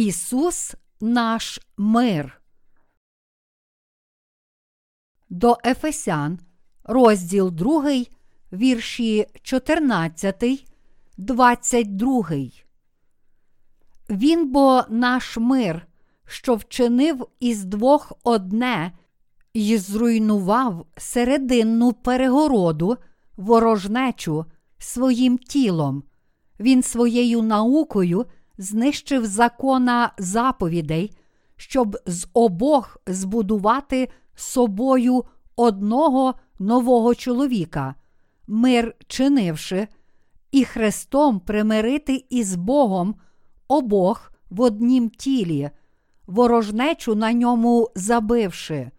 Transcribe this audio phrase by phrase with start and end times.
[0.00, 2.40] Ісус наш мир.
[5.28, 6.38] До Ефесян,
[6.84, 8.04] розділ 2,
[8.52, 10.66] вірші 14,
[11.16, 12.24] 22.
[14.10, 15.86] Він бо наш мир,
[16.26, 18.92] що вчинив із двох одне
[19.52, 22.96] і зруйнував серединну перегороду,
[23.36, 24.44] ворожнечу
[24.78, 26.02] своїм тілом.
[26.60, 28.26] Він своєю наукою
[28.60, 31.16] знищив закона заповідей,
[31.56, 35.24] щоб з обох збудувати собою
[35.56, 37.94] одного нового чоловіка,
[38.46, 39.88] мир чинивши,
[40.52, 43.14] і Христом примирити із Богом
[43.68, 45.70] обох в однім тілі,
[46.26, 48.90] ворожнечу на ньому забивши.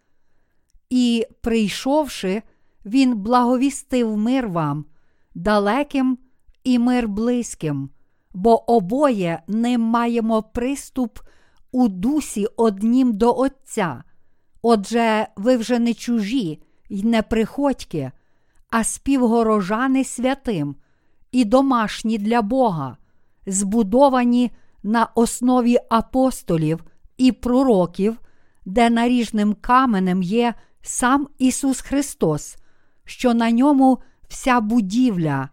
[0.90, 2.42] І, прийшовши,
[2.84, 4.84] він благовістив мир вам,
[5.34, 6.18] далеким
[6.64, 7.90] і мир близьким,
[8.34, 11.18] бо обоє ним маємо приступ
[11.72, 14.04] у дусі однім до Отця.
[14.62, 18.10] Отже, ви вже не чужі й не приходьки,
[18.70, 20.76] а співгорожани святим
[21.32, 22.96] і домашні для Бога,
[23.46, 24.50] збудовані
[24.82, 26.84] на основі апостолів
[27.16, 28.18] і пророків,
[28.64, 32.56] де наріжним каменем є сам Ісус Христос,
[33.04, 35.48] що на ньому вся будівля,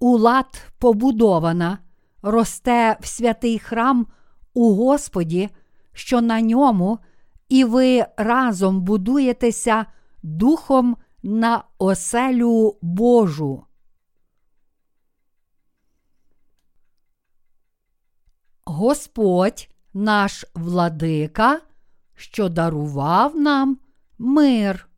[0.00, 1.78] у лад побудована,
[2.22, 4.06] росте в святий храм
[4.54, 5.48] у Господі,
[5.92, 6.98] що на ньому,
[7.48, 9.86] і ви разом будуєтеся
[10.22, 13.64] Духом на оселю Божу.
[18.64, 21.60] Господь наш владика,
[22.14, 23.78] що дарував нам
[24.18, 24.88] мир.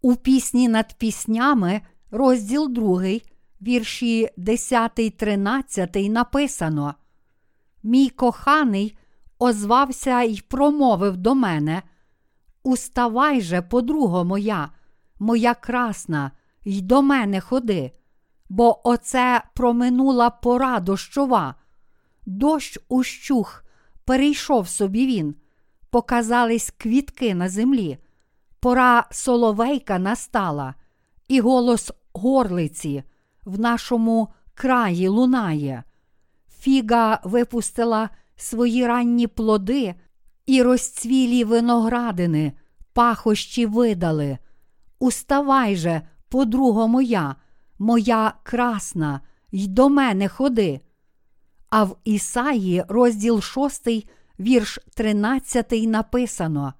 [0.00, 3.02] У пісні над піснями, розділ 2,
[3.64, 6.94] вірші 10, 13 написано:
[7.82, 8.98] Мій коханий
[9.38, 11.82] озвався й промовив до мене:
[12.62, 14.70] Уставай же, подруго моя,
[15.18, 16.30] моя красна,
[16.64, 17.92] й до мене ходи,
[18.48, 21.54] бо оце проминула пора дощова,
[22.26, 23.64] дощ ущух,
[24.04, 25.34] перейшов собі він,
[25.90, 27.98] показались квітки на землі,
[28.60, 30.74] пора соловейка настала,
[31.28, 33.04] і голос горлиці
[33.44, 35.84] в нашому краї лунає.
[36.60, 39.94] Фіга випустила свої ранні плоди
[40.46, 42.52] і розцвілі виноградини,
[42.92, 44.38] пахощі видали.
[44.98, 47.36] Уставай же, подруго моя,
[47.78, 49.20] моя красна,
[49.52, 50.80] й до мене ходи.
[51.70, 53.88] А в Ісаї, розділ 6,
[54.40, 56.74] вірш 13 написано: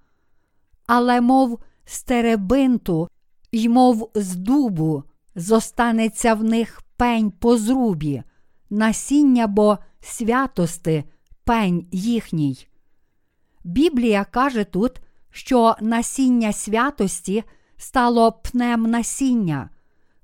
[0.87, 3.09] Але, мов стеребинту,
[3.53, 8.23] й мов з дубу, зостанеться в них пень по зрубі,
[8.71, 11.05] насіння бо святости,
[11.45, 12.67] пень їхній.
[13.65, 14.93] Біблія каже тут,
[15.31, 17.45] що насіння святості
[17.77, 19.71] стало пнем насіння,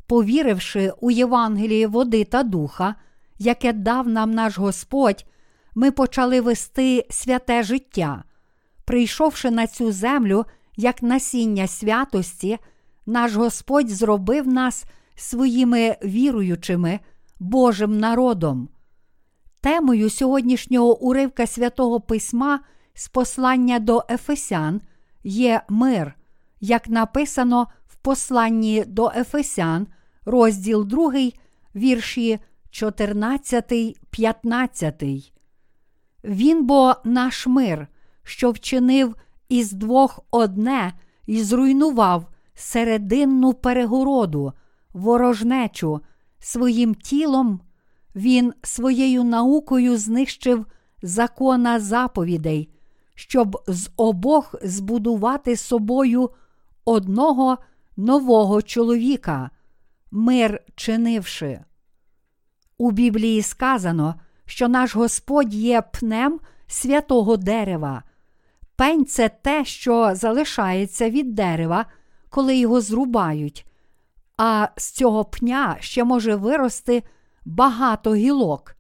[0.06, 2.94] повіривши у Євангелії води та духа,
[3.38, 5.26] яке дав нам наш Господь,
[5.74, 8.24] ми почали вести святе життя.
[8.84, 10.44] Прийшовши на цю землю
[10.76, 12.58] як насіння святості,
[13.06, 14.84] наш Господь зробив нас
[15.20, 17.00] своїми віруючими
[17.38, 18.68] Божим народом.
[19.60, 22.60] Темою сьогоднішнього уривка святого Письма
[22.94, 24.80] з послання до Ефесян
[25.24, 26.14] є мир,
[26.60, 29.86] як написано в посланні до Ефесян,
[30.24, 31.12] розділ 2,
[31.74, 32.38] вірші
[32.70, 33.72] 14,
[34.10, 35.02] 15.
[36.24, 37.88] Він бо наш мир,
[38.22, 39.14] що вчинив
[39.48, 40.92] із двох одне
[41.26, 44.52] і зруйнував серединну перегороду,
[44.92, 46.00] ворожнечу
[46.38, 47.60] своїм тілом.
[48.14, 50.66] Він своєю наукою знищив
[51.02, 52.68] закона заповідей,
[53.14, 56.30] щоб з обох збудувати собою
[56.84, 57.58] одного
[57.96, 59.50] нового чоловіка,
[60.10, 61.60] мир чинивши.
[62.78, 64.14] У Біблії сказано,
[64.46, 68.02] що наш Господь є пнем святого дерева.
[68.76, 71.86] Пень це те, що залишається від дерева,
[72.30, 73.66] коли його зрубають,
[74.42, 77.02] а з цього пня ще може вирости
[77.44, 78.76] багато гілок.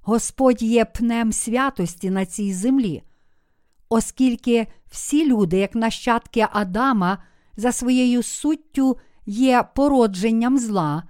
[0.00, 3.02] Господь є пнем святості на цій землі,
[3.88, 7.18] оскільки всі люди, як нащадки Адама,
[7.56, 11.02] за своєю суттю є породженням зла,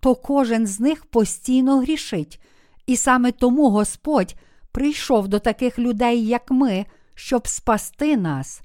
[0.00, 2.40] то кожен з них постійно грішить,
[2.86, 4.34] і саме тому Господь
[4.72, 8.62] прийшов до таких людей, як ми, щоб спасти нас.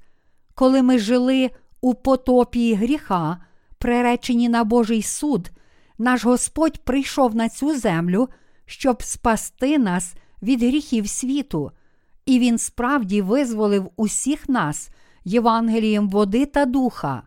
[0.54, 3.38] Коли ми жили у потопі гріха,
[3.84, 5.50] приречені на Божий суд,
[5.98, 8.28] наш Господь прийшов на цю землю,
[8.66, 11.70] щоб спасти нас від гріхів світу,
[12.26, 14.90] і Він справді визволив усіх нас
[15.24, 17.22] Євангелієм води та духа.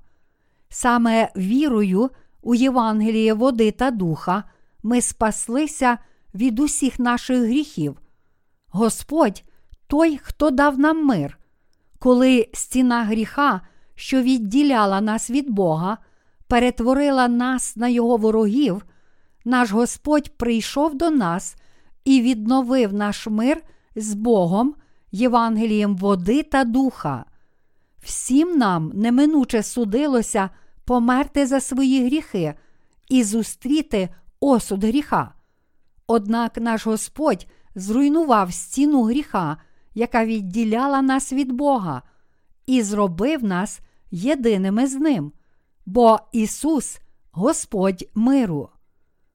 [0.70, 2.10] Саме вірою
[2.42, 4.44] у Євангеліє води та духа
[4.84, 5.98] ми спаслися
[6.36, 8.02] від усіх наших гріхів.
[8.70, 9.44] Господь
[9.88, 11.40] той, хто дав нам мир,
[12.00, 13.62] коли стіна гріха,
[13.96, 15.98] що відділяла нас від Бога,
[16.48, 18.86] перетворила нас на Його ворогів,
[19.46, 21.56] наш Господь прийшов до нас
[22.06, 23.64] і відновив наш мир
[23.96, 24.76] з Богом,
[25.12, 27.26] Євангелієм води та духа.
[28.04, 30.50] Всім нам неминуче судилося
[30.86, 32.54] померти за свої гріхи
[33.10, 34.10] і зустріти
[34.40, 35.34] осуд гріха.
[36.08, 39.58] Однак наш Господь зруйнував стіну гріха,
[39.96, 42.02] яка відділяла нас від Бога,
[42.66, 43.80] і зробив нас
[44.12, 45.32] єдиними з Ним,
[45.88, 47.00] бо Ісус
[47.32, 48.70] Господь миру.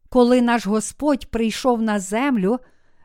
[0.09, 2.59] Коли наш Господь прийшов на землю,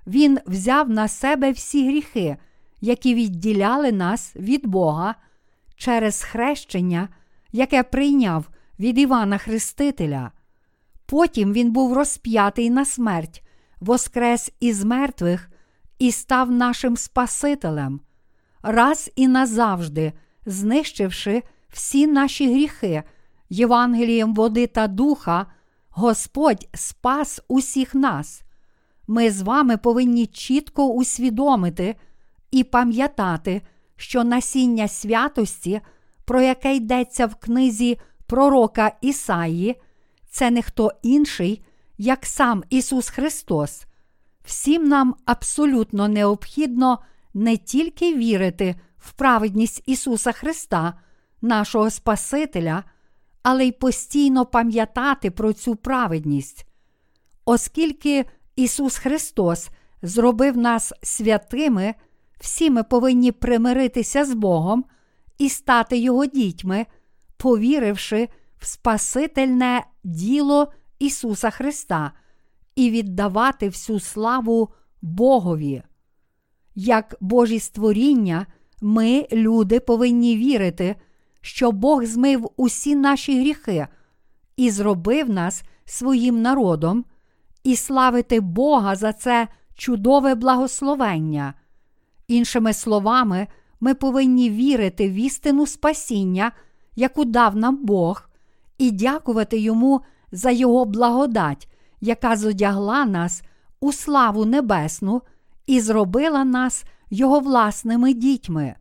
[0.07, 2.37] Він взяв на себе всі гріхи,
[2.81, 5.15] які відділяли нас від Бога
[5.75, 7.09] через хрещення,
[7.51, 8.45] яке прийняв
[8.79, 10.31] від Івана Хрестителя.
[11.05, 13.43] Потім він був розп'ятий на смерть,
[13.79, 15.49] воскрес із мертвих
[15.99, 18.01] і став нашим Спасителем,
[18.61, 20.13] раз і назавжди,
[20.45, 23.03] знищивши всі наші гріхи,
[23.49, 25.45] Євангелієм води та духа,
[25.89, 28.41] Господь спас усіх нас.
[29.07, 31.95] Ми з вами повинні чітко усвідомити
[32.51, 33.61] і пам'ятати,
[33.95, 35.81] що насіння святості,
[36.25, 39.81] про яке йдеться в книзі пророка Ісаї,
[40.29, 41.65] це не хто інший,
[41.97, 43.85] як сам Ісус Христос.
[44.43, 46.99] Всім нам абсолютно необхідно
[47.33, 50.93] не тільки вірити в праведність Ісуса Христа,
[51.41, 52.83] нашого Спасителя,
[53.49, 56.65] але й постійно пам'ятати про цю праведність.
[57.45, 59.69] Оскільки Ісус Христос
[60.01, 61.93] зробив нас святими,
[62.39, 64.85] всі ми повинні примиритися з Богом
[65.37, 66.85] і стати Його дітьми,
[67.37, 72.11] повіривши в Спасительне діло Ісуса Христа
[72.75, 74.69] і віддавати всю славу
[75.01, 75.83] Богові.
[76.75, 78.45] Як Божі створіння,
[78.81, 80.95] ми, люди, повинні вірити,
[81.47, 83.87] що Бог змив усі наші гріхи
[84.57, 87.05] і зробив нас своїм народом,
[87.63, 91.53] і славити Бога за це чудове благословення.
[92.27, 93.47] Іншими словами,
[93.79, 96.51] ми повинні вірити в істину спасіння,
[96.95, 98.29] яку дав нам Бог,
[98.77, 100.01] і дякувати Йому
[100.31, 101.69] за Його благодать,
[102.01, 103.43] яка зодягла нас
[103.79, 105.21] у славу небесну
[105.67, 108.75] і зробила нас Його власними дітьми.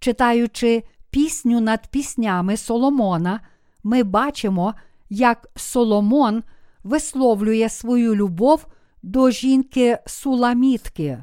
[0.00, 0.82] Читаючи
[1.16, 3.40] пісню над піснями Соломона,
[3.84, 4.74] ми бачимо,
[5.10, 6.42] як Соломон
[6.84, 8.66] висловлює свою любов
[9.02, 11.22] до жінки Суламітки.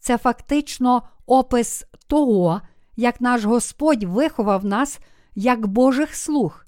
[0.00, 2.60] Це фактично опис того,
[2.96, 4.98] як наш Господь виховав нас
[5.34, 6.66] як Божих слуг,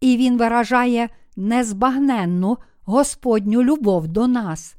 [0.00, 4.74] і Він виражає незбагненну Господню любов до нас.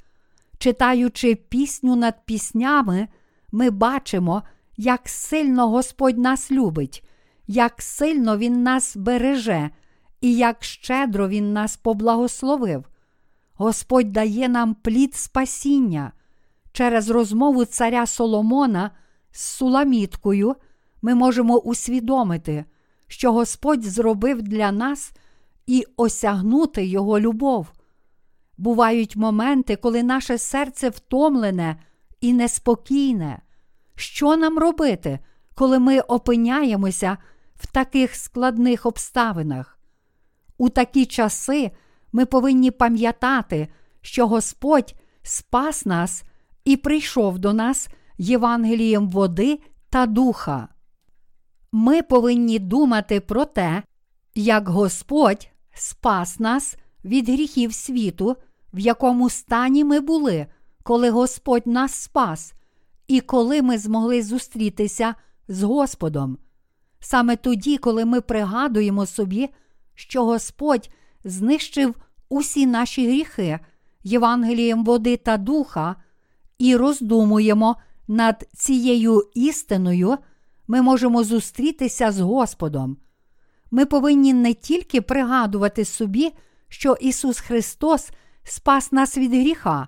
[0.57, 3.07] Читаючи пісню над піснями,
[3.51, 4.43] ми бачимо,
[4.77, 7.03] як сильно Господь нас любить,
[7.47, 9.69] як сильно Він нас береже
[10.21, 12.85] і як щедро Він нас поблагословив.
[13.53, 16.11] Господь дає нам плід спасіння.
[16.71, 18.91] Через розмову царя Соломона
[19.31, 20.55] з Суламіткою
[21.01, 22.65] ми можемо усвідомити,
[23.07, 25.11] що Господь зробив для нас
[25.67, 27.67] і осягнути Його любов.
[28.57, 31.79] Бувають моменти, коли наше серце втомлене
[32.21, 33.41] і неспокійне.
[33.95, 35.19] Що нам робити,
[35.55, 37.17] коли ми опиняємося
[37.59, 39.79] в таких складних обставинах?
[40.57, 41.71] У такі часи
[42.11, 43.67] ми повинні пам'ятати,
[44.01, 46.23] що Господь спас нас
[46.65, 49.59] і прийшов до нас Євангелієм води
[49.89, 50.67] та духа.
[51.71, 53.83] Ми повинні думати про те,
[54.35, 58.35] як Господь спас нас від гріхів світу,
[58.73, 60.47] в якому стані ми були,
[60.83, 62.53] коли Господь нас спас,
[63.07, 65.15] і коли ми змогли зустрітися
[65.47, 66.37] з Господом.
[66.99, 69.49] Саме тоді, коли ми пригадуємо собі,
[69.95, 70.89] що Господь
[71.23, 71.95] знищив
[72.29, 73.59] усі наші гріхи
[74.03, 75.95] Євангелієм води та духа,
[76.57, 77.75] і роздумуємо
[78.07, 80.17] над цією істиною,
[80.67, 82.97] ми можемо зустрітися з Господом.
[83.71, 86.33] Ми повинні не тільки пригадувати собі,
[86.69, 88.09] що Ісус Христос
[88.43, 89.87] спас нас від гріха,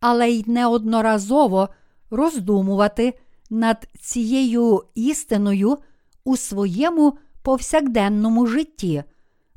[0.00, 1.68] але й неодноразово
[2.10, 3.14] роздумувати
[3.50, 5.78] над цією істиною
[6.24, 9.02] у своєму повсякденному житті,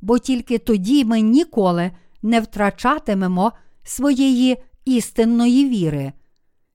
[0.02, 1.92] бо тільки тоді ми ніколи
[2.22, 3.52] не втрачатимемо
[3.84, 6.14] своєї істинної віри.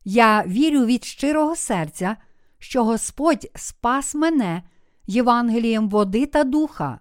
[0.05, 2.17] Я вірю від щирого серця,
[2.59, 4.63] що Господь спас мене
[5.07, 7.01] Євангелієм води та духа.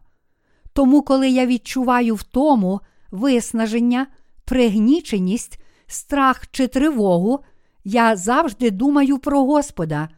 [0.73, 4.07] Тому, коли я відчуваю втому, виснаження,
[4.45, 7.39] пригніченість, страх чи тривогу,
[7.83, 10.09] я завжди думаю про Господа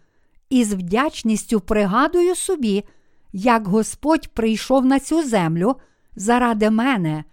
[0.50, 2.84] і з вдячністю пригадую собі,
[3.34, 5.76] як Господь прийшов на цю землю
[6.16, 7.24] заради мене,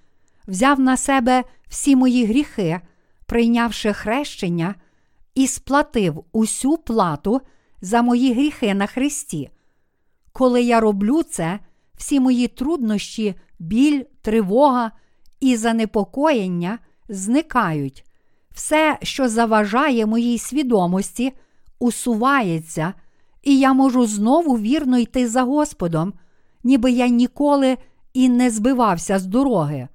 [0.48, 2.80] взяв на себе всі мої гріхи,
[3.26, 4.74] прийнявши хрещення,
[5.34, 7.40] і сплатив усю плату
[7.80, 9.50] за мої гріхи на Христі.
[10.32, 11.58] Коли я роблю це,
[11.96, 14.92] всі мої труднощі, біль, тривога
[15.40, 18.04] і занепокоєння зникають.
[18.50, 21.32] Все, що заважає моїй свідомості,
[21.78, 22.94] усувається,
[23.46, 26.12] і я можу знову вірно йти за Господом,
[26.64, 27.76] ніби я ніколи
[28.12, 29.88] і не збивався з дороги.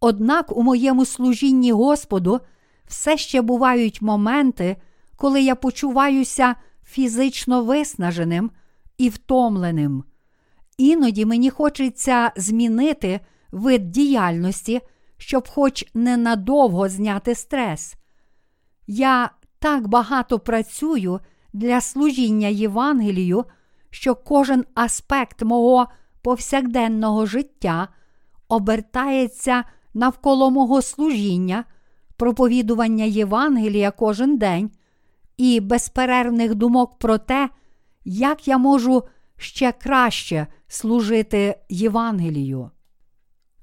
[0.00, 2.40] Однак у моєму служінні Господу
[2.86, 4.76] все ще бувають моменти,
[5.16, 8.50] коли я почуваюся фізично виснаженим
[8.98, 10.04] і втомленим.
[10.78, 14.80] Іноді мені хочеться змінити вид діяльності,
[15.16, 17.94] щоб хоч ненадовго зняти стрес.
[18.86, 21.20] Я так багато працюю
[21.52, 23.44] для служіння Євангелію,
[23.90, 25.86] що кожен аспект мого
[26.22, 27.88] повсякденного життя
[28.48, 31.64] обертається навколо мого служіння,
[32.16, 34.70] проповідування Євангелія кожен день
[35.36, 37.48] і безперервних думок про те,
[38.04, 39.02] як я можу
[39.36, 42.70] ще краще служити Євангелію.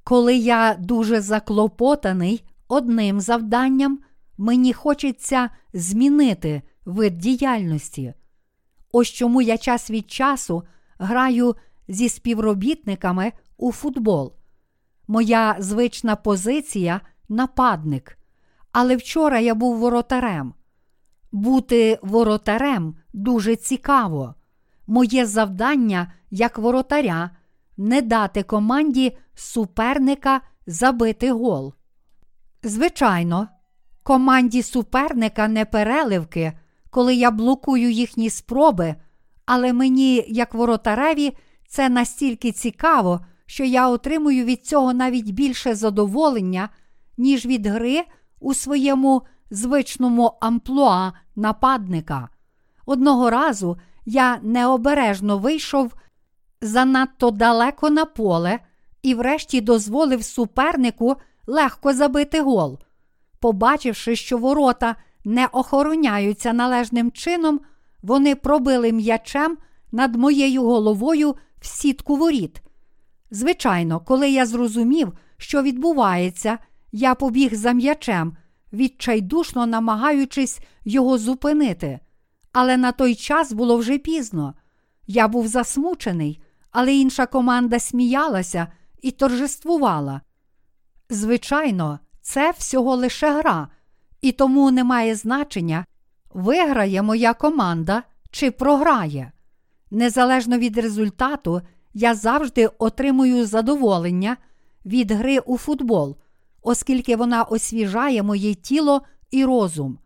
[0.04, 4.00] Коли я дуже заклопотаний одним завданням,
[4.38, 8.14] мені хочеться змінити вид діяльності.
[8.92, 10.64] Ось чому я час від часу
[11.00, 11.56] граю
[11.88, 14.34] зі співробітниками у футбол.
[15.08, 18.18] Моя звична позиція нападник.
[18.72, 20.54] Але вчора я був воротарем.
[21.32, 24.36] Бути воротарем дуже цікаво.
[24.88, 27.30] Моє завдання як воротаря
[27.78, 31.74] не дати команді суперника забити гол.
[32.64, 33.48] Звичайно,
[34.04, 36.54] команді суперника не переливки,
[36.90, 38.96] коли я блокую їхні спроби,
[39.46, 46.70] але мені, як воротареві, це настільки цікаво, що я отримую від цього навіть більше задоволення,
[47.18, 48.04] ніж від гри
[48.40, 52.30] у своєму звичному амплуа нападника.
[52.86, 55.94] Одного разу я необережно вийшов
[56.62, 58.60] занадто далеко на поле
[59.02, 61.16] і, врешті, дозволив супернику
[61.48, 62.80] легко забити гол.
[63.40, 64.96] Побачивши, що ворота
[65.26, 67.60] не охороняються належним чином,
[68.02, 69.58] вони пробили м'ячем
[69.92, 72.62] над моєю головою в сітку воріт.
[73.32, 76.58] Звичайно, коли я зрозумів, що відбувається,
[76.92, 78.38] я побіг за м'ячем,
[78.74, 82.00] відчайдушно намагаючись його зупинити.
[82.52, 84.54] Але на той час було вже пізно.
[85.08, 88.68] Я був засмучений, але інша команда сміялася
[89.02, 90.22] і торжествувала.
[91.10, 93.68] Звичайно, це всього лише гра,
[94.22, 95.86] і тому не має значення,
[96.34, 99.32] виграє моя команда чи програє.
[99.92, 101.62] Незалежно від результату,
[101.94, 104.38] я завжди отримую задоволення
[104.86, 106.18] від гри у футбол,
[106.62, 110.00] оскільки вона освіжає моє тіло і розум.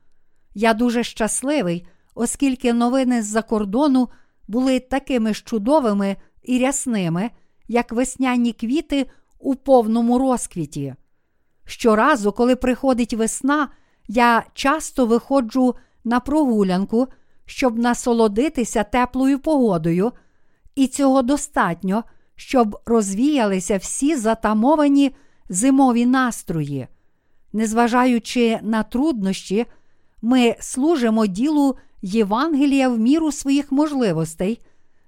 [0.53, 4.10] Я дуже щасливий, оскільки новини з-за кордону
[4.48, 7.29] були такими ж чудовими і рясними,
[7.67, 10.96] як весняні квіти у повному розквіті.
[11.65, 13.70] Щоразу, коли приходить весна,
[14.07, 17.07] я часто виходжу на прогулянку,
[17.45, 20.12] щоб насолодитися теплою погодою,
[20.75, 22.03] і цього достатньо,
[22.36, 25.15] щоб розвіялися всі затамовані
[25.50, 26.88] зимові настрої.
[27.53, 29.65] Незважаючи на труднощі,
[30.22, 34.60] ми служимо ділу Євангелія в міру своїх можливостей,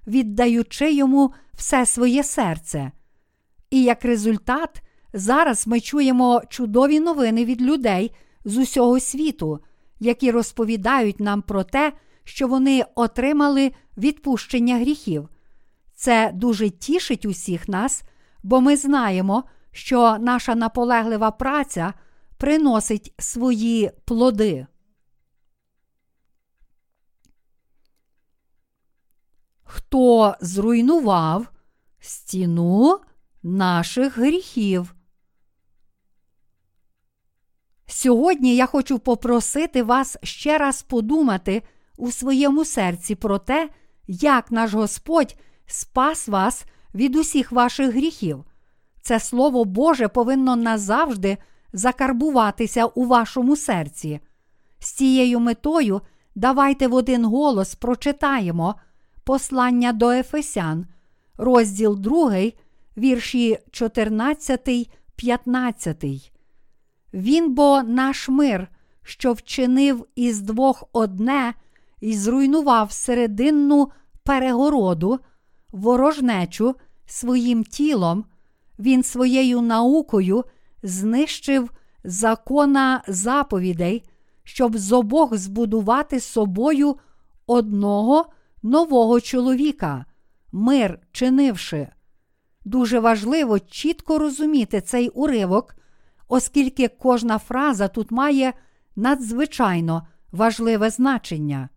[0.06, 2.92] віддаючи йому все своє серце.
[3.70, 8.12] І як результат, зараз ми чуємо чудові новини від людей
[8.46, 9.60] з усього світу,
[10.00, 11.92] які розповідають нам про те,
[12.24, 15.28] що вони отримали відпущення гріхів.
[15.94, 18.02] Це дуже тішить усіх нас,
[18.42, 21.94] бо ми знаємо, що наша наполеглива праця
[22.36, 24.66] приносить свої плоди.
[29.64, 31.46] Хто зруйнував
[32.00, 33.00] стіну
[33.42, 34.95] наших гріхів?
[37.86, 41.62] Сьогодні я хочу попросити вас ще раз подумати
[41.96, 43.68] у своєму серці про те,
[44.08, 46.64] як наш Господь спас вас
[46.94, 48.44] від усіх ваших гріхів.
[49.02, 51.36] Це Слово Боже повинно назавжди
[51.72, 54.20] закарбуватися у вашому серці.
[54.78, 56.00] З цією метою
[56.34, 58.74] давайте в один голос прочитаємо
[59.24, 60.86] послання до Ефесян,
[61.38, 62.36] розділ 2,
[62.96, 66.32] вірші 14, 15.
[67.14, 68.68] Він бо наш мир,
[69.02, 71.54] що вчинив із двох одне
[72.00, 73.90] і зруйнував серединну
[74.22, 75.18] перегороду,
[75.72, 76.74] ворожнечу
[77.06, 78.24] своїм тілом,
[78.78, 80.44] він своєю наукою
[80.82, 81.70] знищив
[82.04, 84.04] закона заповідей,
[84.44, 86.96] щоб з обох збудувати собою
[87.46, 88.26] одного
[88.62, 90.04] нового чоловіка,
[90.52, 91.88] мир чинивши.
[92.64, 95.76] Дуже важливо чітко розуміти цей уривок,
[96.28, 98.52] оскільки кожна фраза тут має
[98.96, 101.68] надзвичайно важливе значення.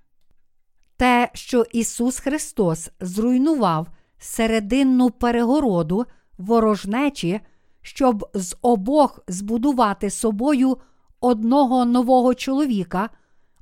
[0.97, 3.87] Те, що Ісус Христос зруйнував
[4.17, 6.05] серединну перегороду
[6.37, 7.39] ворожнечі,
[7.81, 10.77] щоб з обох збудувати собою
[11.19, 13.09] одного нового чоловіка,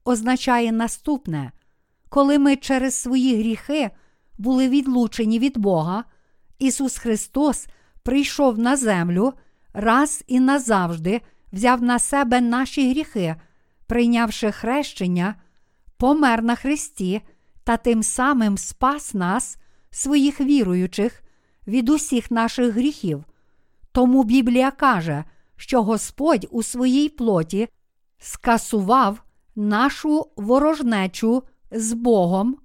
[0.06, 1.52] означає наступне:
[2.10, 3.90] коли ми через свої гріхи
[4.38, 6.04] були відлучені від Бога,
[6.60, 7.68] Ісус Христос
[8.04, 9.34] прийшов на землю,
[9.78, 11.22] раз і назавжди
[11.54, 13.36] взяв на себе наші гріхи,
[13.88, 15.36] прийнявши хрещення,
[15.98, 17.22] помер на Христі
[17.64, 19.58] та тим самим спас нас,
[19.90, 21.24] своїх віруючих,
[21.68, 23.24] від усіх наших гріхів.
[23.92, 25.24] Тому Біблія каже,
[25.56, 27.68] що Господь у своїй плоті
[28.20, 29.24] скасував
[29.56, 32.58] нашу ворожнечу з Богом,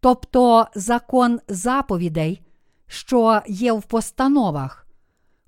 [0.00, 2.42] тобто закон заповідей,
[2.86, 4.79] що є в постановах.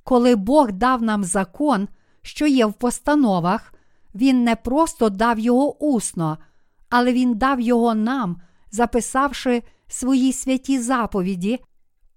[0.05, 1.89] Коли Бог дав нам закон,
[2.23, 3.75] що є в постановах,
[4.15, 6.39] Він не просто дав його усно,
[6.89, 8.41] але Він дав його нам,
[8.71, 11.61] записавши свої святі заповіді,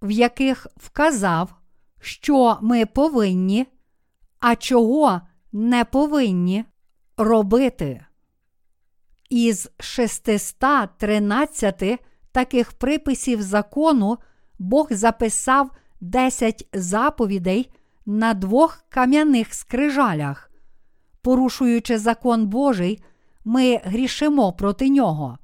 [0.01, 1.55] в яких вказав,
[2.01, 3.65] що ми повинні,
[4.39, 5.21] а чого
[5.51, 6.65] не повинні
[7.17, 8.05] робити.
[9.29, 11.99] Із 613
[12.31, 14.17] таких приписів закону
[14.59, 15.69] Бог записав
[16.01, 17.69] 10 заповідей
[18.05, 20.51] на двох кам'яних скрижалях.
[21.21, 23.03] Порушуючи закон Божий,
[23.45, 25.37] ми грішимо проти нього.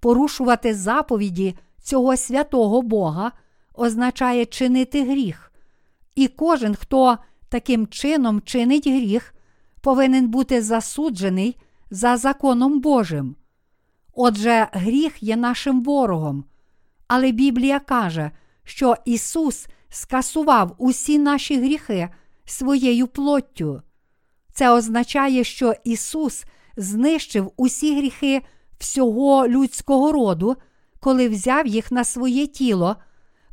[0.00, 3.32] Порушувати заповіді цього святого Бога
[3.74, 5.52] означає чинити гріх,
[6.14, 7.18] і кожен, хто
[7.48, 9.34] таким чином чинить гріх,
[9.80, 11.56] повинен бути засуджений
[11.90, 13.36] за законом Божим.
[14.12, 16.44] Отже, гріх є нашим ворогом.
[17.08, 18.30] Але Біблія каже,
[18.64, 22.08] що Ісус скасував усі наші гріхи
[22.44, 23.82] своєю плоттю.
[24.52, 26.44] Це означає, що Ісус
[26.76, 28.42] знищив усі гріхи
[28.78, 30.56] всього людського роду,
[31.00, 32.96] коли взяв їх на своє тіло,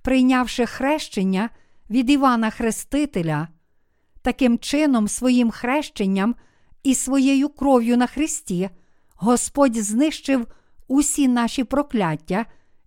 [0.01, 1.49] прийнявши хрещення
[1.89, 3.47] від Івана Хрестителя.
[4.21, 6.35] Таким чином, своїм хрещенням
[6.83, 8.69] і своєю кров'ю на Христі,
[9.15, 10.47] Господь знищив
[10.87, 12.45] усі наші прокляття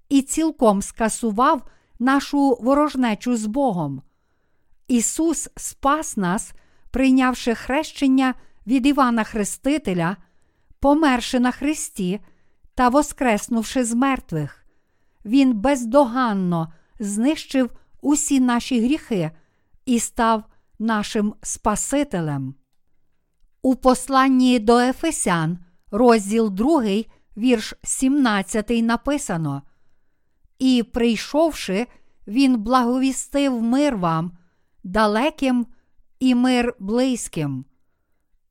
[0.09, 1.63] і цілком скасував
[1.99, 4.03] нашу ворожнечу з Богом.
[4.89, 6.53] Ісус спас нас,
[6.91, 8.35] прийнявши хрещення
[8.67, 10.17] від Івана Хрестителя,
[10.81, 12.21] померши на Христі
[12.75, 14.67] та воскреснувши з мертвих.
[15.25, 19.31] Він бездоганно знищив усі наші гріхи
[19.87, 20.45] і став
[20.79, 22.55] нашим Спасителем.
[23.63, 25.59] У посланні до Ефесян,
[25.91, 26.83] розділ 2,
[27.37, 29.63] вірш 17 написано.
[30.59, 31.87] І, прийшовши,
[32.27, 34.33] він благовістив мир вам,
[34.85, 35.67] далеким
[36.21, 37.65] і мир близьким.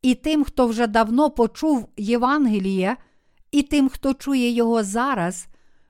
[0.01, 2.97] І тим, хто вже давно почув Євангеліє,
[3.51, 5.47] і тим, хто чує його зараз,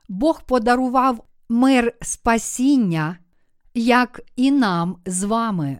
[0.10, 3.17] Бог подарував мир спасіння,
[3.73, 5.80] як і нам з вами.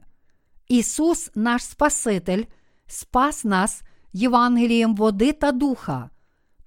[0.67, 2.43] Ісус, наш Спаситель,
[2.88, 3.82] спас нас
[4.13, 6.10] Євангелієм води та духа.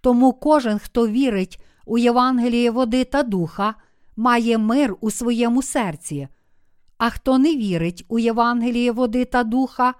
[0.00, 3.74] Тому кожен, хто вірить у Євангеліє води та духа,
[4.16, 6.28] має мир у своєму серці.
[6.98, 9.94] А хто не вірить у Євангеліє води та духа,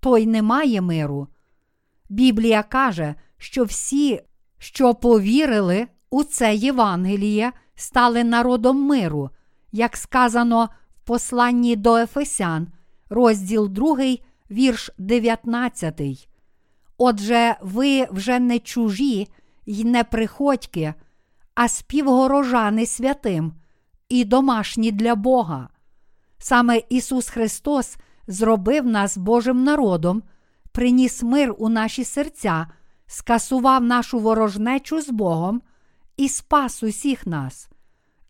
[0.00, 1.28] той не має миру.
[2.08, 4.20] Біблія каже, що всі,
[4.58, 9.30] що повірили у це Євангеліє, стали народом миру,
[9.72, 12.68] як сказано в посланні до Ефесян,
[13.10, 13.96] розділ 2,
[14.50, 16.28] вірш 19.
[16.98, 19.28] Отже, ви вже не чужі
[19.66, 20.94] й не приходьки,
[21.56, 23.52] а співгорожани святим
[24.08, 25.68] і домашні для Бога.
[26.38, 30.22] Саме Ісус Христос зробив нас Божим народом,
[30.72, 32.66] приніс мир у наші серця,
[33.06, 35.62] скасував нашу ворожнечу з Богом
[36.16, 37.68] і спас усіх нас.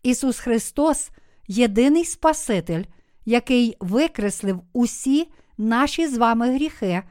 [0.03, 1.09] Ісус Христос
[1.47, 2.83] єдиний Спаситель,
[3.25, 7.03] який викреслив усі наші з вами гріхи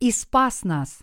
[0.00, 1.02] і спас нас.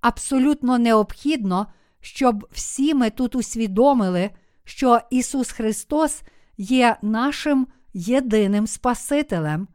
[0.00, 1.66] Абсолютно необхідно,
[2.00, 4.30] щоб всі ми тут усвідомили,
[4.64, 6.22] що Ісус Христос
[6.58, 9.68] є нашим єдиним Спасителем.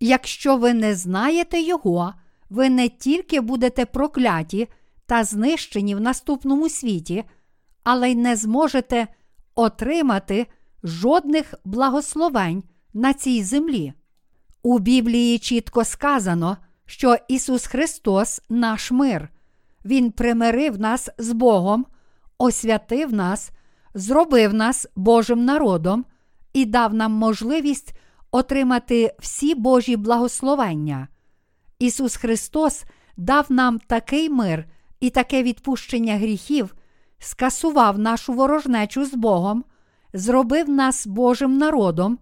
[0.00, 2.14] Якщо ви не знаєте Його,
[2.50, 4.68] ви не тільки будете прокляті
[5.06, 7.24] та знищені в наступному світі,
[7.82, 9.08] але й не зможете
[9.54, 10.46] отримати
[10.82, 12.62] жодних благословень
[12.94, 13.92] на цій землі.
[14.62, 19.28] У Біблії чітко сказано, що Ісус Христос наш мир.
[19.84, 21.86] Він примирив нас з Богом,
[22.38, 23.50] освятив нас,
[23.94, 26.04] зробив нас Божим народом
[26.52, 27.94] і дав нам можливість
[28.30, 31.08] отримати всі Божі благословення.
[31.78, 32.84] Ісус Христос
[33.16, 34.64] дав нам такий мир
[35.00, 36.74] і таке відпущення гріхів,
[37.18, 39.64] скасував нашу ворожнечу з Богом,
[40.12, 42.18] зробив нас Божим народом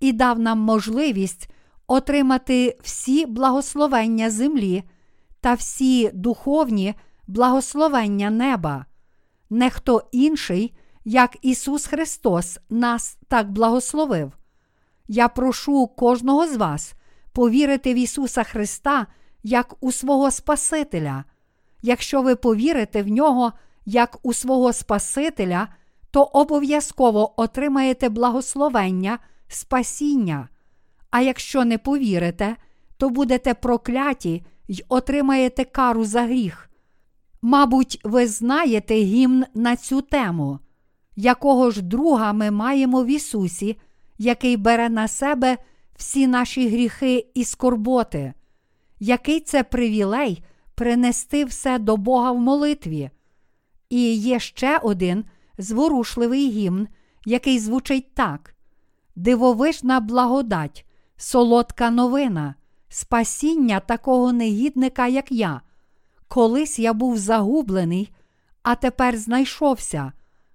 [0.00, 1.50] і дав нам можливість
[1.86, 4.84] отримати всі благословення землі
[5.46, 6.94] та всі духовні
[7.26, 8.86] благословення неба.
[9.50, 14.32] Не хто інший, як Ісус Христос, нас так благословив.
[15.08, 16.94] Я прошу кожного з вас
[17.32, 19.06] повірити в Ісуса Христа
[19.42, 21.24] як у свого Спасителя.
[21.82, 23.52] Якщо ви повірите в нього
[23.84, 25.68] як у свого Спасителя,
[26.10, 30.48] то обов'язково отримаєте благословення, спасіння.
[31.10, 32.56] А якщо не повірите,
[32.96, 36.70] то будете прокляті й отримаєте кару за гріх.
[37.42, 40.58] Мабуть, ви знаєте гімн на цю тему,
[41.16, 43.76] якого ж друга ми маємо в Ісусі,
[44.18, 45.58] який бере на себе
[45.96, 48.32] всі наші гріхи і скорботи,
[49.00, 50.42] який це привілей
[50.74, 53.10] принести все до Бога в молитві.
[53.90, 55.24] І є ще один
[55.58, 56.88] зворушливий гімн,
[57.24, 58.54] який звучить так:
[59.16, 62.54] Дивовижна благодать, солодка новина,
[62.88, 65.60] спасіння такого негідника, як я.
[66.28, 68.12] Колись я був загублений,
[68.62, 70.12] а тепер знайшовся,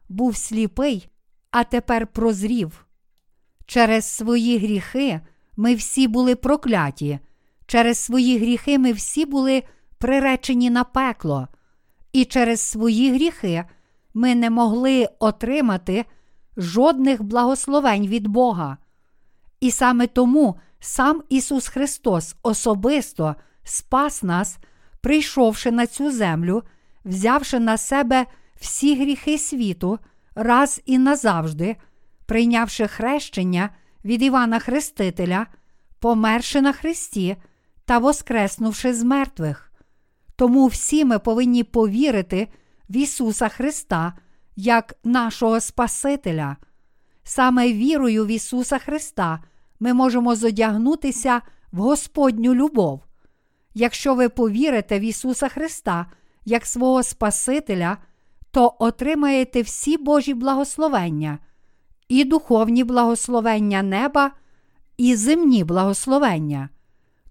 [0.10, 1.10] був сліпий,
[1.52, 2.86] а тепер прозрів.
[3.66, 5.22] Через свої гріхи
[5.58, 7.20] ми всі були прокляті,
[7.66, 9.64] через свої гріхи ми всі були
[9.98, 11.48] приречені на пекло,
[12.14, 13.64] і через свої гріхи
[14.14, 16.06] ми не могли отримати
[16.58, 18.78] жодних благословень від Бога.
[19.60, 24.58] І саме тому сам Ісус Христос особисто спас нас,
[25.02, 26.64] прийшовши на цю землю,
[27.06, 30.00] взявши на себе всі гріхи світу
[30.36, 31.76] раз і назавжди,
[32.26, 33.70] прийнявши хрещення
[34.06, 35.48] від Івана Хрестителя,
[36.00, 37.38] померши на Христі
[37.86, 39.72] та воскреснувши з мертвих.
[40.36, 42.48] Тому всі ми повинні повірити
[42.90, 44.14] в Ісуса Христа
[44.56, 46.58] як нашого Спасителя.
[47.24, 49.40] Саме вірою в Ісуса Христа
[49.82, 51.42] ми можемо зодягнутися
[51.72, 53.02] в Господню любов.
[53.74, 56.06] Якщо ви повірите в Ісуса Христа
[56.46, 57.98] як свого Спасителя,
[58.52, 61.40] то отримаєте всі Божі благословення,
[62.08, 64.32] і духовні благословення неба,
[64.98, 66.70] і земні благословення.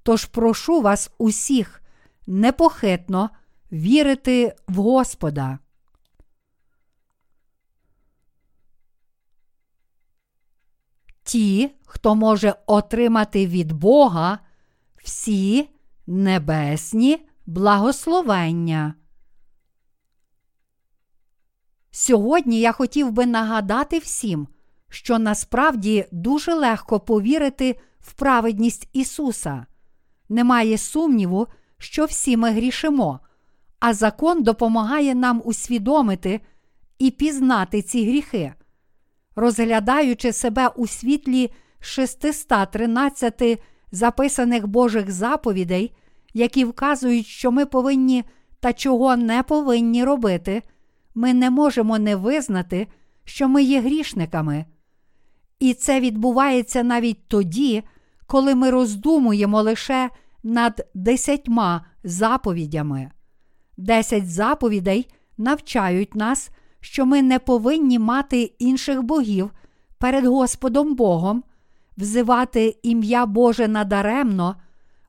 [0.02, 1.82] Тож прошу вас усіх
[2.26, 3.30] непохитно
[3.72, 5.58] вірити в Господа.
[11.30, 14.38] Ті, хто може отримати від Бога
[15.04, 15.68] всі
[16.06, 18.94] небесні благословення.
[21.90, 24.48] Сьогодні я хотів би нагадати всім,
[24.88, 29.66] що насправді дуже легко повірити в праведність Ісуса.
[30.28, 31.46] Немає сумніву,
[31.78, 33.20] що всі ми грішимо,
[33.80, 36.40] а закон допомагає нам усвідомити
[36.98, 38.54] і пізнати ці гріхи.
[39.36, 43.62] Розглядаючи себе у світлі 613
[43.92, 45.92] записаних Божих заповідей,
[46.34, 48.24] які вказують, що ми повинні
[48.60, 50.62] та чого не повинні робити,
[51.14, 52.86] ми не можемо не визнати,
[53.24, 54.64] що ми є грішниками.
[55.58, 57.82] І це відбувається навіть тоді,
[58.26, 60.10] коли ми роздумуємо лише
[60.42, 63.10] над десятьма заповідями.
[63.76, 69.50] Десять заповідей навчають нас, що ми не повинні мати інших богів
[69.98, 71.44] перед Господом Богом,
[71.96, 74.56] взивати ім'я Боже надаремно,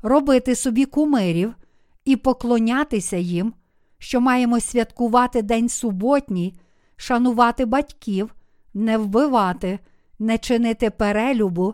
[0.01, 1.55] робити собі кумирів
[2.05, 3.53] і поклонятися їм,
[3.97, 6.59] що маємо святкувати День суботній,
[6.95, 8.35] шанувати батьків,
[8.73, 9.79] не вбивати,
[10.19, 11.73] не чинити перелюбу,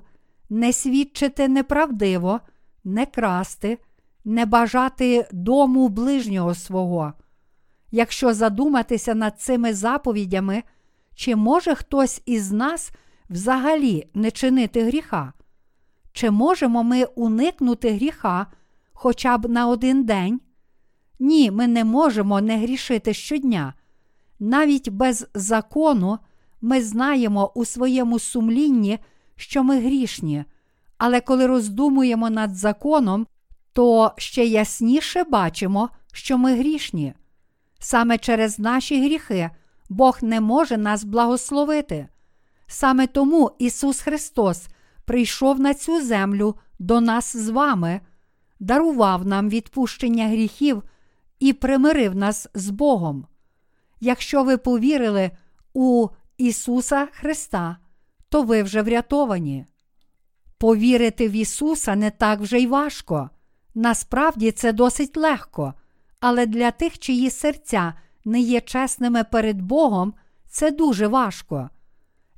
[0.50, 2.40] не свідчити неправдиво,
[2.84, 3.78] не красти,
[4.26, 7.14] не бажати дому ближнього свого.
[7.91, 10.63] Якщо задуматися над цими заповідями,
[11.15, 12.91] чи може хтось із нас
[13.30, 15.34] взагалі не чинити гріха?
[16.13, 18.47] Чи можемо ми уникнути гріха,
[18.93, 20.41] хоча б на один день?
[21.19, 23.73] Ні, ми не можемо не грішити щодня.
[24.39, 26.19] Навіть без закону
[26.62, 29.00] ми знаємо у своєму сумлінні,
[29.36, 30.45] що ми грішні,
[30.97, 33.28] але коли роздумуємо над законом,
[33.73, 37.13] то ще ясніше бачимо, що ми грішні.
[37.80, 39.50] Саме через наші гріхи
[39.90, 42.08] Бог не може нас благословити.
[42.68, 44.68] Саме тому Ісус Христос
[45.06, 48.02] прийшов на цю землю до нас з вами,
[48.60, 50.84] дарував нам відпущення гріхів
[51.40, 53.28] і примирив нас з Богом.
[54.00, 55.32] Якщо ви повірили
[55.74, 57.78] у Ісуса Христа,
[58.30, 59.66] то ви вже врятовані.
[60.58, 63.30] Повірити в Ісуса не так вже й важко.
[63.76, 65.74] Насправді це досить легко,
[66.20, 67.94] але для тих, чиї серця
[68.26, 70.14] не є чесними перед Богом,
[70.50, 71.70] це дуже важко.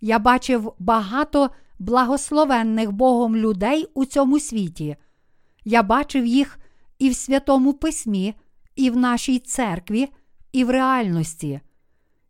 [0.02, 4.96] Я бачив багато благословенних Богом людей у цьому світі.
[5.66, 6.60] Я бачив їх
[7.00, 8.36] і в Святому Письмі,
[8.76, 10.08] і в нашій церкві,
[10.52, 11.60] і в реальності.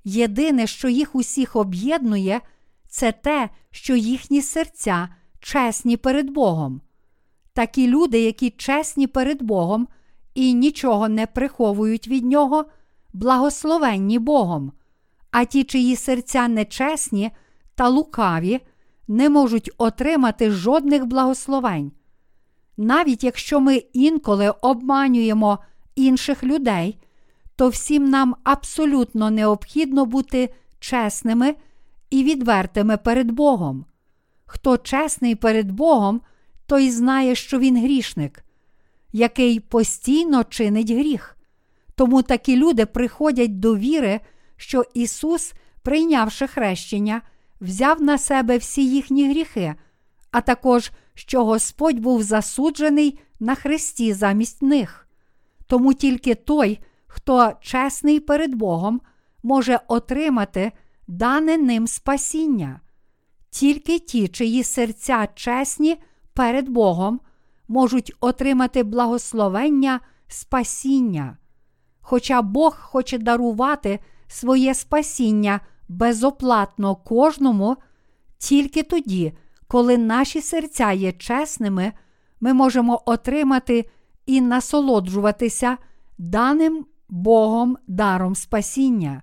[0.04, 2.42] Єдине, що їх усіх об'єднує,
[2.90, 5.10] це те, що їхні серця
[5.40, 6.82] чесні перед Богом.
[7.54, 9.88] Такі люди, які чесні перед Богом
[10.40, 12.66] і нічого не приховують від Нього,
[13.14, 14.72] благословенні Богом,
[15.32, 17.32] а ті, чиї серця нечесні
[17.76, 18.60] та лукаві,
[19.08, 21.92] не можуть отримати жодних благословень.
[22.78, 25.60] Навіть якщо ми інколи обманюємо
[25.96, 27.00] інших людей,
[27.56, 31.56] то всім нам абсолютно необхідно бути чесними
[32.10, 33.86] і відвертими перед Богом.
[34.46, 36.22] Хто чесний перед Богом,
[36.66, 38.44] той знає, що він грішник,
[39.12, 41.38] який постійно чинить гріх.
[41.96, 44.20] Тому такі люди приходять до віри,
[44.58, 47.22] що Ісус, прийнявши хрещення,
[47.62, 49.76] взяв на себе всі їхні гріхи,
[50.32, 55.08] а також що Господь був засуджений на хресті замість них.
[55.68, 59.02] Тому тільки той, хто чесний перед Богом,
[59.44, 60.72] може отримати
[61.08, 62.82] дане ним спасіння.
[63.50, 65.98] Тільки ті, чиї серця чесні
[66.34, 67.20] перед Богом,
[67.70, 71.38] можуть отримати благословення спасіння.
[72.02, 77.78] Хоча Бог хоче дарувати своє спасіння безоплатно кожному,
[78.38, 79.34] тільки тоді,
[79.68, 81.94] коли наші серця є чесними,
[82.42, 83.90] ми можемо отримати
[84.26, 85.78] і насолоджуватися
[86.18, 89.22] даним Богом даром спасіння.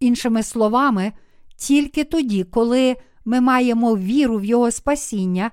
[0.00, 1.12] Іншими словами,
[1.56, 5.50] тільки тоді, коли ми маємо віру в Його спасіння,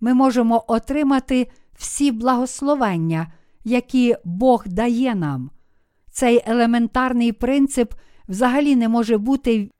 [0.00, 1.48] ми можемо отримати
[1.82, 3.32] всі благословення,
[3.64, 5.50] які Бог дає нам.
[6.10, 7.94] Цей елементарний принцип
[8.28, 9.70] взагалі не може бути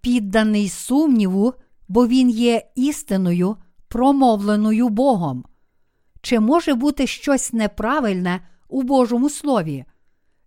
[0.00, 1.54] підданий сумніву,
[1.88, 3.56] бо він є істиною,
[3.88, 5.44] промовленою Богом.
[6.22, 9.84] Чи може бути щось неправильне у Божому Слові?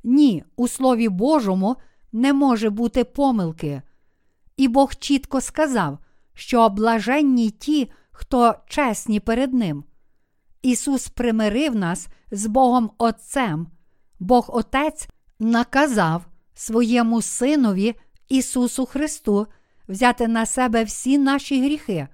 [0.04, 1.76] Ні, у Слові Божому
[2.12, 3.82] не може бути помилки.
[4.58, 5.98] І Бог чітко сказав,
[6.34, 9.84] що блаженні ті, хто чесні перед Ним.
[10.62, 13.68] Ісус примирив нас з Богом Отцем.
[14.20, 15.08] Бог Отець
[15.40, 17.96] наказав своєму Синові
[18.30, 19.48] Ісусу Христу
[19.88, 22.08] взяти на себе всі наші гріхи,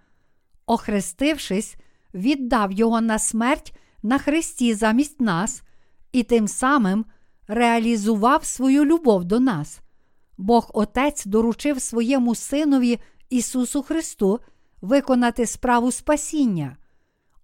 [0.65, 1.75] охрестившись,
[2.13, 5.63] віддав Його на смерть на Христі замість нас
[6.11, 7.05] і тим самим
[7.47, 9.79] реалізував свою любов до нас.
[10.37, 14.39] Бог Отець доручив своєму Синові Ісусу Христу
[14.81, 16.77] виконати справу спасіння,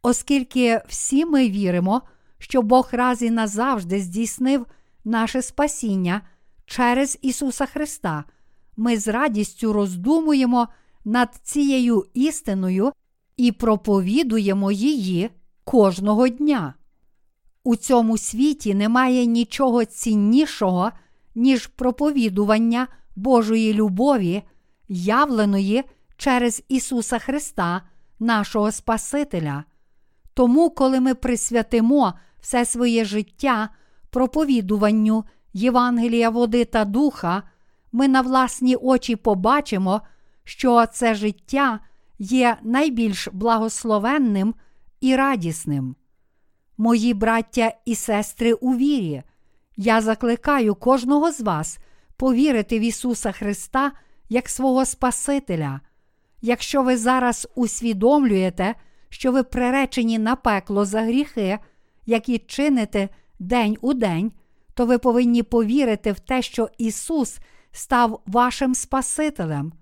[0.04, 2.02] оскільки всі ми віримо,
[2.38, 4.66] що Бог раз і назавжди здійснив
[5.06, 6.22] наше спасіння
[6.66, 8.24] через Ісуса Христа,
[8.78, 10.68] ми з радістю роздумуємо
[11.06, 12.92] над цією істиною
[13.38, 15.30] і проповідуємо її
[15.64, 16.74] кожного дня.
[17.64, 20.92] У цьому світі немає нічого ціннішого,
[21.36, 24.44] ніж проповідування Божої любові,
[24.88, 25.84] явленої
[26.18, 27.82] через Ісуса Христа,
[28.20, 29.64] нашого Спасителя.
[30.34, 33.70] Тому, коли ми присвятимо все своє життя
[34.10, 37.44] проповідуванню Євангелія води та духа,
[37.92, 40.02] ми на власні очі побачимо,
[40.44, 41.80] що це життя
[42.20, 44.56] є найбільш благословенним
[45.02, 45.96] і радісним.
[46.78, 49.24] Мої браття і сестри у вірі,
[49.78, 51.78] я закликаю кожного з вас
[52.18, 53.92] повірити в Ісуса Христа
[54.30, 55.80] як свого Спасителя.
[56.42, 58.76] Якщо ви зараз усвідомлюєте,
[59.14, 61.60] що ви приречені на пекло за гріхи,
[62.06, 64.32] які чините день у день,
[64.74, 67.40] то ви повинні повірити в те, що Ісус
[67.72, 69.74] став вашим Спасителем.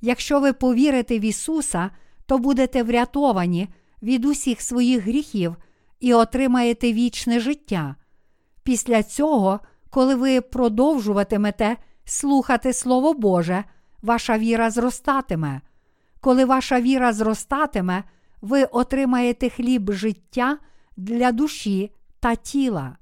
[0.00, 1.90] Якщо ви повірите в Ісуса,
[2.26, 3.68] то будете врятовані
[4.02, 5.56] від усіх своїх гріхів
[6.00, 7.96] і отримаєте вічне життя.
[8.62, 13.64] Після цього, коли ви продовжуватимете слухати Слово Боже,
[14.02, 15.60] ваша віра зростатиме.
[16.20, 18.04] Коли ваша віра зростатиме,
[18.44, 20.58] ви отримаєте хліб життя
[20.96, 22.96] для душі та тіла.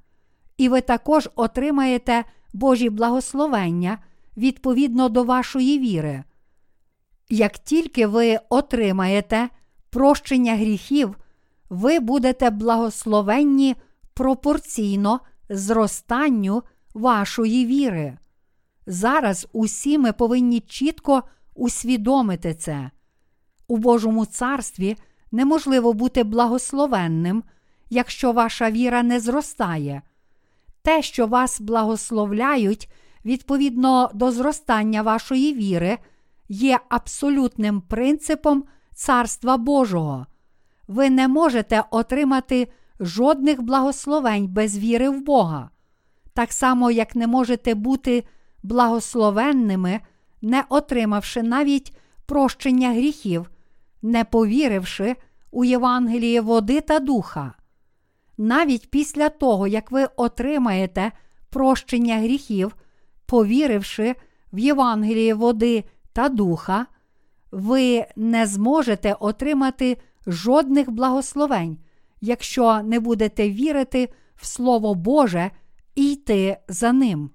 [0.57, 3.99] І ви також отримаєте Божі благословення
[4.37, 6.25] відповідно до вашої віри.
[7.29, 9.49] Як тільки ви отримаєте
[9.91, 11.17] прощення гріхів,
[11.71, 13.77] ви будете благословенні
[14.15, 16.63] пропорційно зростанню
[16.95, 18.19] вашої віри.
[18.87, 21.23] Зараз усі ми повинні чітко
[21.55, 22.91] усвідомити це.
[23.69, 24.97] У Божому царстві
[25.33, 27.43] неможливо бути благословенним,
[27.91, 30.03] якщо ваша віра не зростає.
[30.83, 32.89] Те, що вас благословляють
[33.25, 35.99] відповідно до зростання вашої віри,
[36.49, 38.65] є абсолютним принципом
[38.95, 40.27] Царства Божого.
[40.89, 42.69] Ви не можете отримати
[43.01, 45.71] жодних благословень без віри в Бога,
[46.35, 48.25] так само, як не можете бути
[48.63, 50.01] благословенними,
[50.43, 53.51] не отримавши навіть прощення гріхів,
[54.03, 55.17] не повіривши
[55.51, 57.55] у Євангеліє води та духа.
[58.39, 61.13] Навіть після того, як ви отримаєте
[61.51, 62.77] прощення гріхів,
[63.27, 64.15] повіривши
[64.53, 66.87] в Євангеліє води та духа,
[67.53, 71.79] ви не зможете отримати жодних благословень,
[72.21, 75.51] якщо не будете вірити в Слово Боже
[75.95, 77.31] і йти за ним.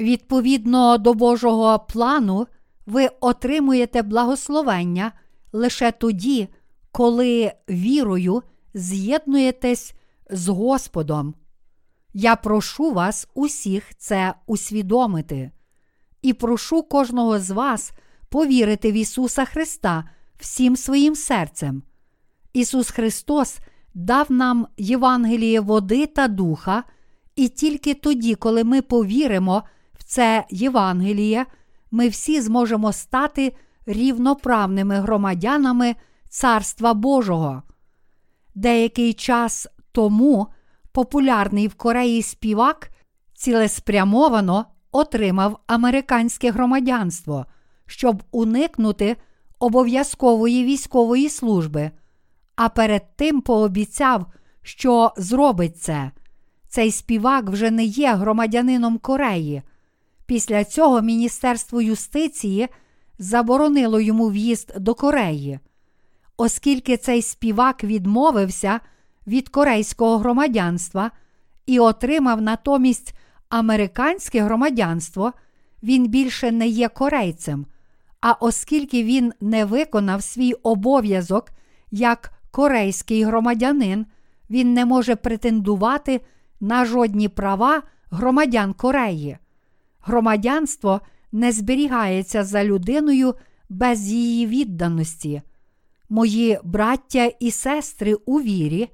[0.00, 2.46] Відповідно до Божого плану,
[2.86, 5.12] ви отримуєте благословення
[5.52, 6.48] лише тоді,
[6.92, 8.42] коли вірою
[8.74, 9.94] з'єднуєтесь
[10.30, 11.34] з Господом.
[12.14, 15.50] Я прошу вас усіх це усвідомити
[16.22, 17.92] і прошу кожного з вас
[18.28, 20.04] повірити в Ісуса Христа
[20.38, 21.82] всім своїм серцем.
[22.52, 23.58] Ісус Христос
[23.94, 26.84] дав нам Євангеліє води та духа,
[27.36, 29.62] і тільки тоді, коли ми повіримо
[29.98, 31.46] в це Євангеліє,
[31.90, 33.52] ми всі зможемо стати
[33.88, 35.94] рівноправними громадянами
[36.28, 37.62] Царства Божого.
[38.54, 40.46] Деякий час тому
[40.92, 42.90] популярний в Кореї співак
[43.34, 47.46] цілеспрямовано отримав американське громадянство,
[47.86, 49.16] щоб уникнути
[49.58, 51.90] обов'язкової військової служби,
[52.56, 54.26] а перед тим пообіцяв,
[54.62, 56.10] що зробить це.
[56.68, 59.62] Цей співак вже не є громадянином Кореї.
[60.26, 62.68] Після цього Міністерство юстиції
[63.18, 65.58] заборонило йому в'їзд до Кореї.
[66.36, 68.80] Оскільки цей співак відмовився
[69.26, 71.10] від корейського громадянства
[71.66, 73.14] і отримав натомість
[73.48, 75.32] американське громадянство,
[75.82, 77.66] він більше не є корейцем.
[78.20, 81.50] А оскільки він не виконав свій обов'язок
[81.90, 84.06] як корейський громадянин,
[84.50, 86.20] він не може претендувати
[86.60, 89.38] на жодні права громадян Кореї.
[90.00, 91.00] Громадянство
[91.32, 93.34] не зберігається за людиною
[93.68, 95.42] без її відданості.
[96.08, 98.88] Мої браття і сестри у вірі,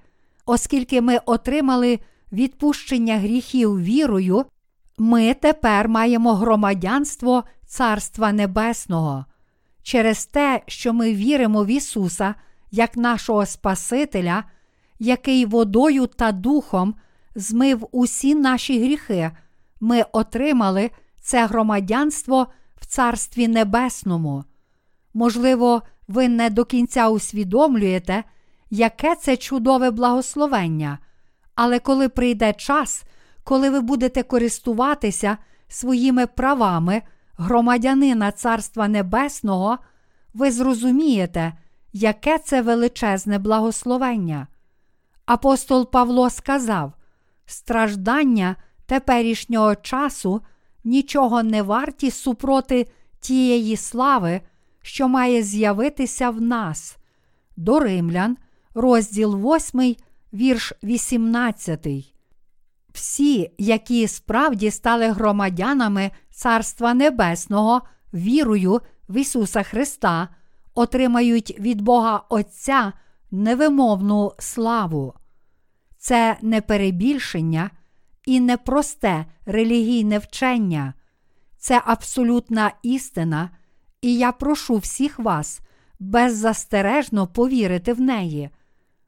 [0.46, 1.98] оскільки ми отримали
[2.32, 4.44] відпущення гріхів вірою,
[4.98, 9.24] ми тепер маємо громадянство Царства Небесного.
[9.82, 12.34] Через те, що ми віримо в Ісуса
[12.70, 14.44] як нашого Спасителя,
[14.98, 16.94] який водою та духом
[17.34, 19.30] змив усі наші гріхи,
[19.80, 20.90] ми отримали
[21.24, 22.46] це громадянство
[22.80, 24.44] в Царстві Небесному.
[25.14, 28.24] Можливо, ви не до кінця усвідомлюєте,
[28.70, 30.98] яке це чудове благословення,
[31.54, 33.04] але коли прийде час,
[33.44, 37.02] коли ви будете користуватися своїми правами
[37.36, 39.78] громадянина Царства Небесного,
[40.34, 41.52] ви зрозумієте,
[41.92, 44.46] яке це величезне благословення.
[45.26, 46.92] Апостол Павло сказав:
[47.46, 50.42] страждання теперішнього часу
[50.84, 52.86] нічого не варті супроти
[53.20, 54.40] тієї слави,
[54.82, 56.96] що має з'явитися в нас.
[57.56, 58.36] До Римлян,
[58.74, 59.96] розділ 8,
[60.32, 61.86] вірш 18.
[62.92, 67.82] Всі, які справді стали громадянами Царства Небесного,
[68.14, 70.28] вірою в Ісуса Христа,
[70.74, 72.92] отримають від Бога Отця
[73.30, 75.14] невимовну славу.
[75.98, 77.70] Це не перебільшення
[78.26, 80.94] і не просте релігійне вчення,
[81.58, 83.50] це абсолютна істина,
[84.02, 85.60] і я прошу всіх вас
[86.00, 88.50] беззастережно повірити в неї.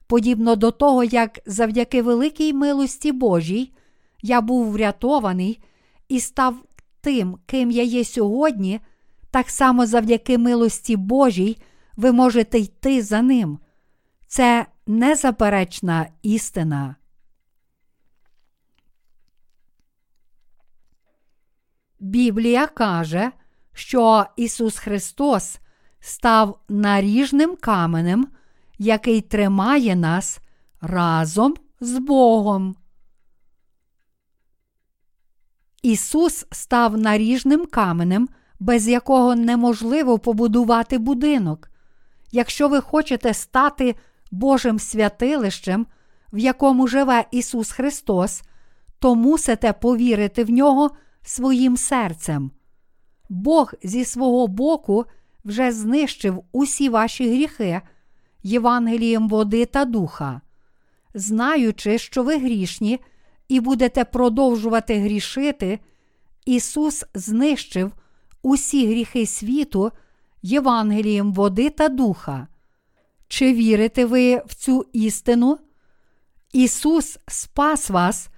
[0.07, 3.73] Подібно до того, як завдяки великій милості Божій
[4.23, 5.61] я був врятований
[6.09, 6.57] і став
[7.01, 8.81] тим, ким я є сьогодні,
[9.31, 11.57] так само завдяки милості Божій
[11.97, 13.59] ви можете йти за ним.
[14.27, 16.97] Це незаперечна істина.
[22.01, 23.31] Біблія каже,
[23.73, 25.59] що Ісус Христос
[26.01, 28.29] став наріжним каменем,
[28.79, 30.41] який тримає нас
[30.81, 32.77] разом з Богом.
[35.83, 38.29] Ісус став наріжним каменем,
[38.61, 41.71] без якого неможливо побудувати будинок.
[42.33, 43.95] Якщо ви хочете стати
[44.31, 45.87] Божим святилищем,
[46.33, 48.43] в якому живе Ісус Христос,
[48.99, 50.91] то мусите повірити в нього
[51.29, 52.51] своїм серцем.
[53.29, 55.05] Бог зі свого боку
[55.45, 57.81] вже знищив усі ваші гріхи
[58.43, 60.41] Євангелієм води та духа.
[61.15, 63.01] Знаючи, що ви грішні
[63.49, 65.79] і будете продовжувати грішити,
[66.47, 67.93] Ісус знищив
[68.43, 69.93] усі гріхи світу
[70.43, 72.49] Євангелієм води та духа.
[73.29, 75.59] Чи вірите ви в цю істину?
[76.53, 78.29] Ісус спас вас,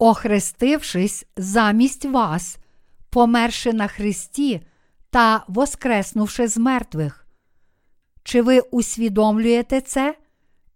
[0.00, 2.58] охрестившись замість вас,
[3.10, 4.60] померши на Христі
[5.10, 7.26] та воскреснувши з мертвих.
[8.22, 10.16] Чи ви усвідомлюєте це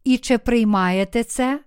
[0.05, 1.61] і чи приймаєте це?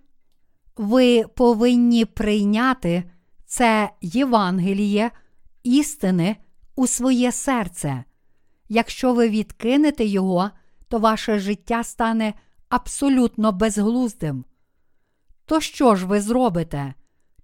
[0.76, 3.04] Ви повинні прийняти
[3.46, 5.12] це Євангеліє
[5.64, 6.36] істини
[6.76, 8.04] у своє серце.
[8.70, 10.50] Якщо ви відкинете його,
[10.88, 12.34] то ваше життя стане
[12.70, 14.46] абсолютно безглуздим.
[15.46, 16.94] То що ж ви зробите?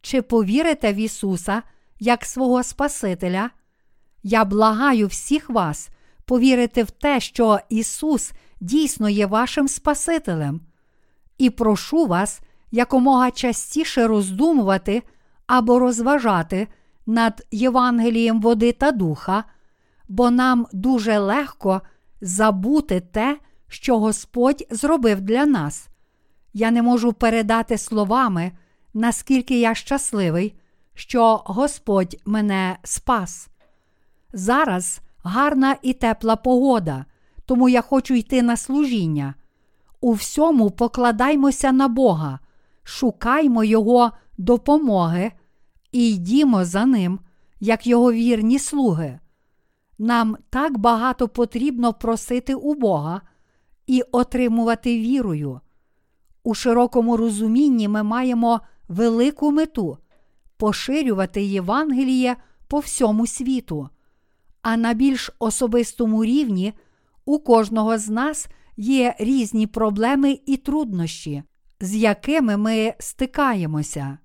[0.04, 1.64] Чи повірите в Ісуса
[1.99, 3.49] як свого Спасителя?
[4.24, 5.89] Я благаю всіх вас
[6.26, 8.32] повірити в те, що Ісус
[8.62, 10.62] дійсно є вашим Спасителем,
[11.38, 12.41] і прошу вас
[12.72, 15.04] якомога частіше роздумувати
[15.47, 16.68] або розважати
[17.06, 19.43] над Євангелієм води та духа,
[20.10, 21.82] бо нам дуже легко
[22.22, 25.88] забути те, що Господь зробив для нас.
[26.54, 28.51] Я не можу передати словами,
[28.93, 30.55] наскільки я щасливий,
[30.93, 33.47] що Господь мене спас.
[34.33, 37.05] Зараз гарна і тепла погода,
[37.45, 39.33] тому я хочу йти на служіння.
[40.01, 42.39] У всьому покладаймося на Бога,
[42.83, 45.31] шукаймо Його допомоги
[45.91, 47.19] і йдімо за Ним,
[47.59, 49.19] як Його вірні слуги.
[49.97, 53.21] Нам так багато потрібно просити у Бога
[53.87, 55.59] і отримувати вірою.
[56.43, 58.61] У широкому розумінні ми маємо
[58.93, 59.97] велику мету
[60.57, 62.35] поширювати Євангеліє
[62.67, 63.89] по всьому світу.
[64.61, 66.73] А на більш особистому рівні
[67.25, 71.43] у кожного з нас є різні проблеми і труднощі,
[71.79, 74.17] з якими ми стикаємося.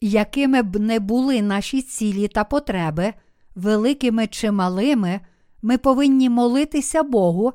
[0.00, 3.14] Якими б не були наші цілі та потреби,
[3.54, 5.20] великими чи малими,
[5.62, 7.52] ми повинні молитися Богу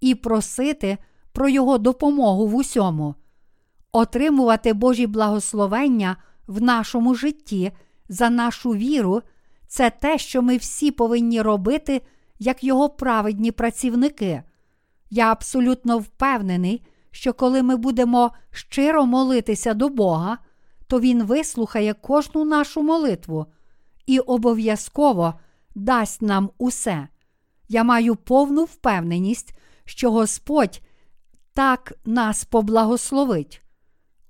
[0.00, 0.98] і просити
[1.32, 3.14] про Його допомогу в усьому,
[3.94, 6.16] отримувати Божі благословення
[6.46, 7.72] в нашому житті
[8.08, 9.22] за нашу віру
[9.66, 12.02] це те, що ми всі повинні робити
[12.38, 14.42] як Його праведні працівники.
[15.10, 20.38] Я абсолютно впевнений, що коли ми будемо щиро молитися до Бога,
[20.86, 23.46] то Він вислухає кожну нашу молитву
[24.06, 25.34] і обов'язково
[25.74, 27.08] дасть нам усе.
[27.68, 30.80] Я маю повну впевненість, що Господь
[31.52, 33.63] так нас поблагословить.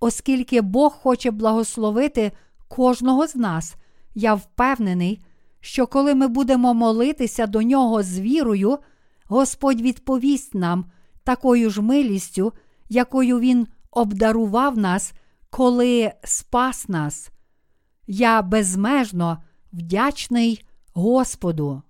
[0.05, 2.33] Оскільки Бог хоче благословити
[2.69, 3.75] кожного з нас,
[4.15, 5.25] я впевнений,
[5.61, 8.79] що коли ми будемо молитися до нього з вірою,
[9.25, 10.85] Господь відповість нам
[11.23, 12.53] такою ж милістю,
[12.89, 15.13] якою Він обдарував нас,
[15.51, 17.31] коли спас нас.
[18.07, 19.43] Я безмежно
[19.73, 21.83] вдячний Господу.